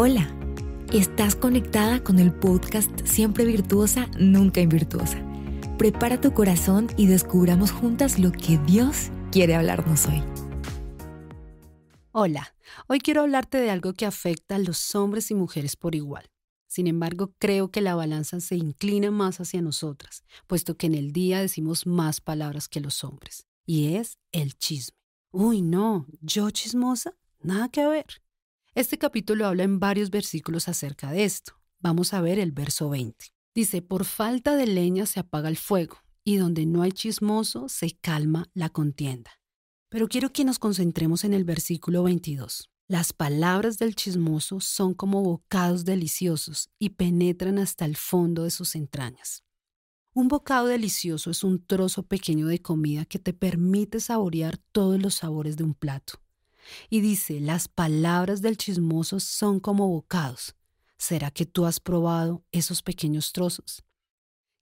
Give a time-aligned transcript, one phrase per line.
[0.00, 0.32] Hola,
[0.92, 5.20] estás conectada con el podcast Siempre Virtuosa, Nunca Invirtuosa.
[5.76, 10.22] Prepara tu corazón y descubramos juntas lo que Dios quiere hablarnos hoy.
[12.12, 12.54] Hola,
[12.86, 16.30] hoy quiero hablarte de algo que afecta a los hombres y mujeres por igual.
[16.68, 21.12] Sin embargo, creo que la balanza se inclina más hacia nosotras, puesto que en el
[21.12, 24.96] día decimos más palabras que los hombres, y es el chisme.
[25.32, 28.22] Uy, no, yo chismosa, nada que ver.
[28.78, 31.54] Este capítulo habla en varios versículos acerca de esto.
[31.80, 33.26] Vamos a ver el verso 20.
[33.52, 37.98] Dice, por falta de leña se apaga el fuego, y donde no hay chismoso se
[37.98, 39.32] calma la contienda.
[39.88, 42.70] Pero quiero que nos concentremos en el versículo 22.
[42.86, 48.76] Las palabras del chismoso son como bocados deliciosos y penetran hasta el fondo de sus
[48.76, 49.42] entrañas.
[50.14, 55.16] Un bocado delicioso es un trozo pequeño de comida que te permite saborear todos los
[55.16, 56.20] sabores de un plato.
[56.90, 60.54] Y dice, las palabras del chismoso son como bocados.
[60.96, 63.84] ¿Será que tú has probado esos pequeños trozos?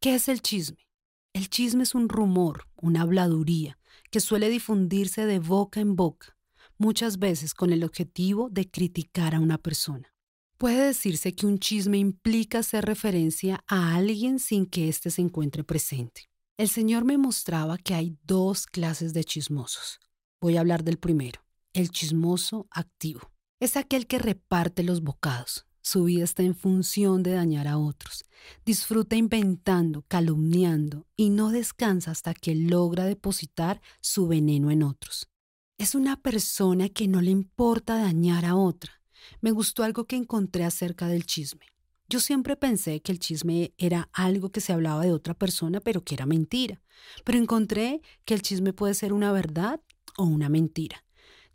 [0.00, 0.88] ¿Qué es el chisme?
[1.32, 3.78] El chisme es un rumor, una habladuría,
[4.10, 6.36] que suele difundirse de boca en boca,
[6.76, 10.12] muchas veces con el objetivo de criticar a una persona.
[10.58, 15.64] Puede decirse que un chisme implica hacer referencia a alguien sin que éste se encuentre
[15.64, 16.28] presente.
[16.56, 19.98] El Señor me mostraba que hay dos clases de chismosos.
[20.40, 21.40] Voy a hablar del primero.
[21.74, 25.64] El chismoso activo es aquel que reparte los bocados.
[25.80, 28.26] Su vida está en función de dañar a otros.
[28.66, 35.30] Disfruta inventando, calumniando y no descansa hasta que logra depositar su veneno en otros.
[35.78, 39.00] Es una persona que no le importa dañar a otra.
[39.40, 41.64] Me gustó algo que encontré acerca del chisme.
[42.06, 46.04] Yo siempre pensé que el chisme era algo que se hablaba de otra persona, pero
[46.04, 46.82] que era mentira.
[47.24, 49.80] Pero encontré que el chisme puede ser una verdad
[50.18, 51.02] o una mentira.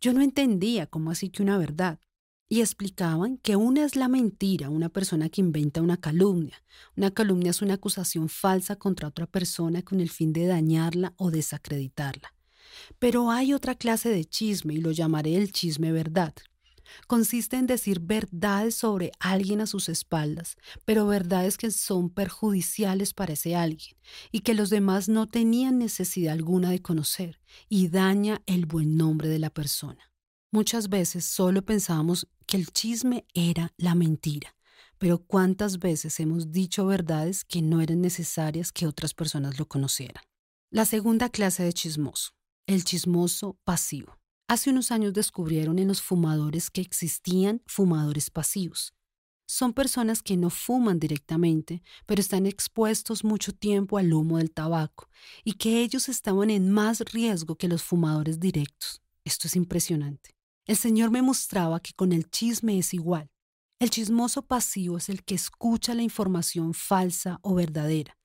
[0.00, 1.98] Yo no entendía cómo así que una verdad.
[2.48, 6.62] Y explicaban que una es la mentira, una persona que inventa una calumnia.
[6.96, 11.32] Una calumnia es una acusación falsa contra otra persona con el fin de dañarla o
[11.32, 12.32] desacreditarla.
[12.98, 16.34] Pero hay otra clase de chisme y lo llamaré el chisme verdad.
[17.06, 23.34] Consiste en decir verdades sobre alguien a sus espaldas, pero verdades que son perjudiciales para
[23.34, 23.96] ese alguien
[24.32, 29.28] y que los demás no tenían necesidad alguna de conocer y daña el buen nombre
[29.28, 30.10] de la persona.
[30.52, 34.56] Muchas veces solo pensábamos que el chisme era la mentira,
[34.98, 40.22] pero ¿cuántas veces hemos dicho verdades que no eran necesarias que otras personas lo conocieran?
[40.70, 42.32] La segunda clase de chismoso,
[42.66, 44.18] el chismoso pasivo.
[44.48, 48.94] Hace unos años descubrieron en los fumadores que existían fumadores pasivos.
[49.48, 55.08] Son personas que no fuman directamente, pero están expuestos mucho tiempo al humo del tabaco
[55.42, 59.02] y que ellos estaban en más riesgo que los fumadores directos.
[59.24, 60.36] Esto es impresionante.
[60.64, 63.28] El Señor me mostraba que con el chisme es igual.
[63.80, 68.16] El chismoso pasivo es el que escucha la información falsa o verdadera.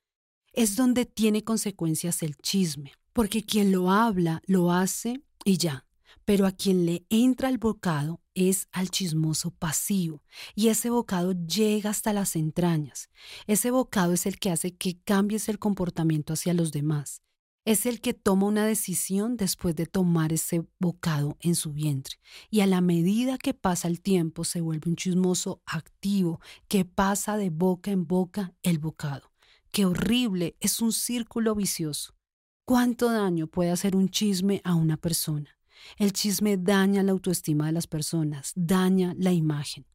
[0.53, 5.85] Es donde tiene consecuencias el chisme, porque quien lo habla lo hace y ya,
[6.25, 10.23] pero a quien le entra el bocado es al chismoso pasivo,
[10.55, 13.09] y ese bocado llega hasta las entrañas.
[13.47, 17.21] Ese bocado es el que hace que cambies el comportamiento hacia los demás.
[17.63, 22.15] Es el que toma una decisión después de tomar ese bocado en su vientre.
[22.49, 27.37] Y a la medida que pasa el tiempo se vuelve un chismoso activo que pasa
[27.37, 29.31] de boca en boca el bocado.
[29.71, 32.15] Qué horrible, es un círculo vicioso.
[32.65, 35.57] ¿Cuánto daño puede hacer un chisme a una persona?
[35.97, 39.85] El chisme daña la autoestima de las personas, daña la imagen.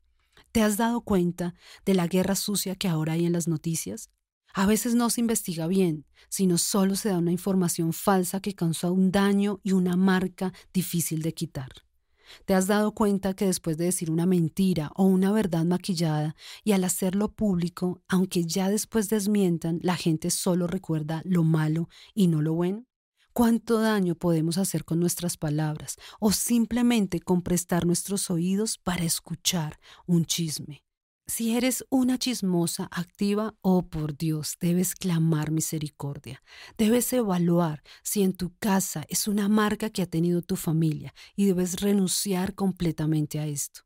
[0.52, 1.54] ¿Te has dado cuenta
[1.84, 4.10] de la guerra sucia que ahora hay en las noticias?
[4.54, 8.90] A veces no se investiga bien, sino solo se da una información falsa que causa
[8.90, 11.68] un daño y una marca difícil de quitar.
[12.46, 16.72] ¿Te has dado cuenta que después de decir una mentira o una verdad maquillada y
[16.72, 22.40] al hacerlo público, aunque ya después desmientan, la gente solo recuerda lo malo y no
[22.40, 22.85] lo bueno?
[23.36, 29.78] Cuánto daño podemos hacer con nuestras palabras o simplemente con prestar nuestros oídos para escuchar
[30.06, 30.82] un chisme.
[31.26, 36.42] Si eres una chismosa activa, oh por Dios, debes clamar misericordia.
[36.78, 41.44] Debes evaluar si en tu casa es una marca que ha tenido tu familia y
[41.44, 43.82] debes renunciar completamente a esto.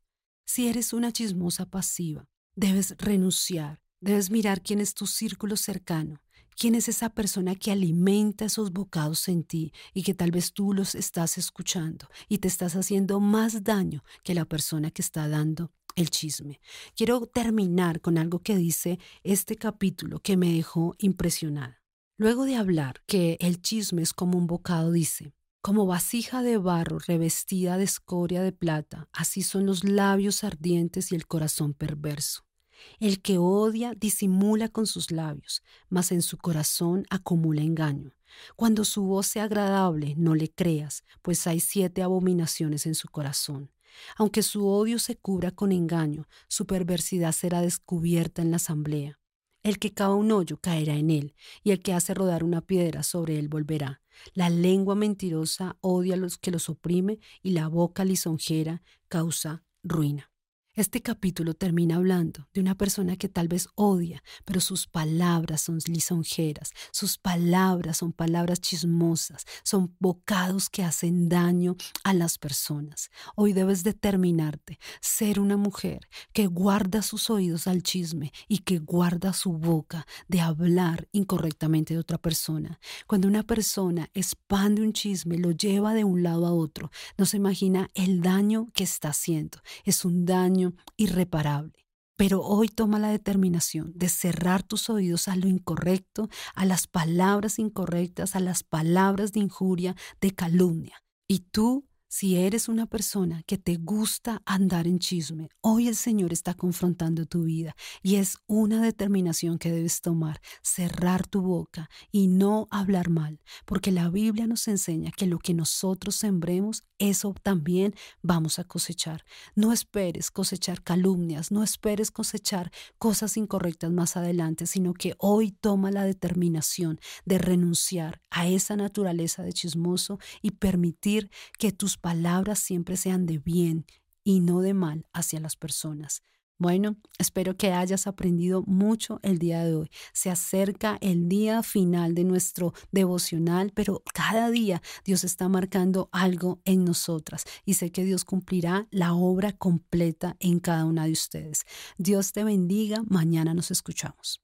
[0.47, 2.25] Si eres una chismosa pasiva,
[2.55, 3.81] debes renunciar.
[4.00, 6.23] Debes mirar quién es tu círculo cercano
[6.61, 10.75] ¿Quién es esa persona que alimenta esos bocados en ti y que tal vez tú
[10.75, 15.73] los estás escuchando y te estás haciendo más daño que la persona que está dando
[15.97, 16.61] el chisme?
[16.95, 21.83] Quiero terminar con algo que dice este capítulo que me dejó impresionada.
[22.19, 26.99] Luego de hablar que el chisme es como un bocado, dice, Como vasija de barro
[26.99, 32.50] revestida de escoria de plata, así son los labios ardientes y el corazón perverso.
[32.99, 38.12] El que odia disimula con sus labios, mas en su corazón acumula engaño.
[38.56, 43.71] Cuando su voz sea agradable, no le creas, pues hay siete abominaciones en su corazón.
[44.17, 49.19] Aunque su odio se cubra con engaño, su perversidad será descubierta en la asamblea.
[49.62, 53.03] El que cava un hoyo caerá en él, y el que hace rodar una piedra
[53.03, 54.00] sobre él volverá.
[54.33, 60.31] La lengua mentirosa odia a los que los oprime, y la boca lisonjera causa ruina.
[60.76, 65.81] Este capítulo termina hablando de una persona que tal vez odia, pero sus palabras son
[65.84, 71.75] lisonjeras, sus palabras son palabras chismosas, son bocados que hacen daño
[72.05, 73.11] a las personas.
[73.34, 79.32] Hoy debes determinarte ser una mujer que guarda sus oídos al chisme y que guarda
[79.32, 82.78] su boca de hablar incorrectamente de otra persona.
[83.08, 87.38] Cuando una persona expande un chisme, lo lleva de un lado a otro, no se
[87.38, 89.58] imagina el daño que está haciendo.
[89.84, 90.60] Es un daño
[90.97, 91.87] irreparable.
[92.17, 97.59] Pero hoy toma la determinación de cerrar tus oídos a lo incorrecto, a las palabras
[97.59, 101.03] incorrectas, a las palabras de injuria, de calumnia.
[101.27, 106.33] Y tú si eres una persona que te gusta andar en chisme, hoy el Señor
[106.33, 112.27] está confrontando tu vida y es una determinación que debes tomar, cerrar tu boca y
[112.27, 117.95] no hablar mal, porque la Biblia nos enseña que lo que nosotros sembremos, eso también
[118.23, 119.25] vamos a cosechar.
[119.55, 125.93] No esperes cosechar calumnias, no esperes cosechar cosas incorrectas más adelante, sino que hoy toma
[125.93, 132.97] la determinación de renunciar a esa naturaleza de chismoso y permitir que tus palabras siempre
[132.97, 133.87] sean de bien
[134.25, 136.23] y no de mal hacia las personas.
[136.61, 139.91] Bueno, espero que hayas aprendido mucho el día de hoy.
[140.12, 146.61] Se acerca el día final de nuestro devocional, pero cada día Dios está marcando algo
[146.67, 151.64] en nosotras y sé que Dios cumplirá la obra completa en cada una de ustedes.
[151.97, 153.02] Dios te bendiga.
[153.08, 154.43] Mañana nos escuchamos.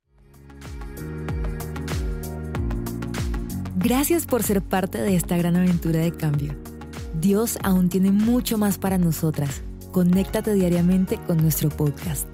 [3.77, 6.57] Gracias por ser parte de esta gran aventura de cambio.
[7.21, 9.63] Dios aún tiene mucho más para nosotras.
[9.93, 12.27] Conéctate diariamente con nuestro podcast.